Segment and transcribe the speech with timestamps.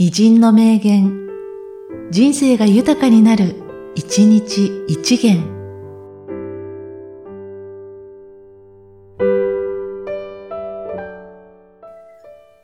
[0.00, 1.28] 偉人の名言、
[2.12, 3.56] 人生が豊かになる、
[3.96, 5.42] 一日一元。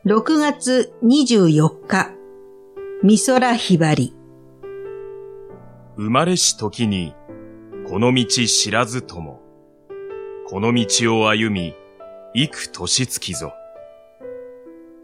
[0.05, 2.11] 6月24日、
[3.03, 4.13] 美空ひばり。
[5.97, 7.13] 生まれし時に、
[7.89, 9.41] この道知らずとも、
[10.47, 11.75] この道を歩み、
[12.33, 13.51] 幾年月ぞ。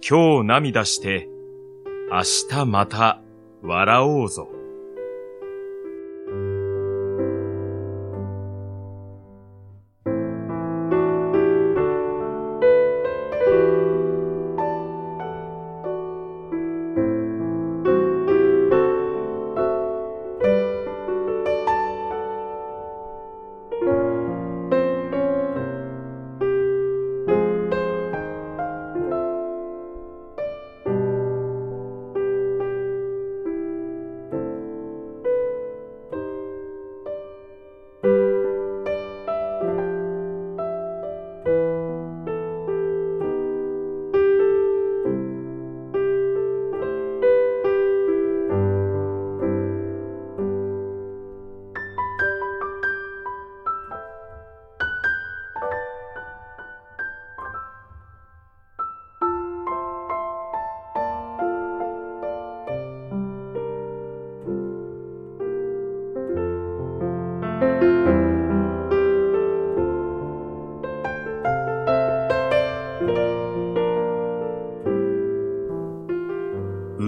[0.09, 1.27] 今日涙して、
[2.13, 3.21] 明日また
[3.63, 4.60] 笑おうぞ。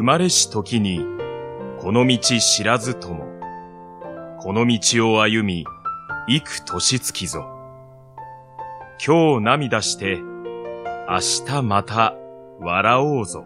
[0.03, 0.99] 生まれし時に、
[1.79, 3.23] この道知らずとも、
[4.37, 5.65] この道を歩み、
[6.27, 7.45] 幾年月ぞ。
[9.07, 10.19] 今日涙して、
[11.07, 12.15] 明日また
[12.59, 13.45] 笑おうぞ。